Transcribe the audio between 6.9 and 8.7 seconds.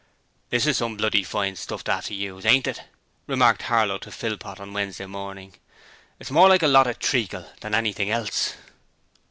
treacle than anything else.'